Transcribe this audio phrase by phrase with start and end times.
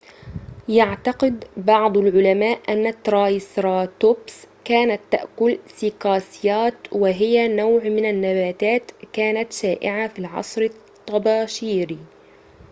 [0.69, 10.19] يعتقد بعض العلماء أن الترايسراتوبس كانت تأكل سيكاسيات وهي نوع من النباتات كانت شائعة في
[10.19, 11.99] العصر الطباشيري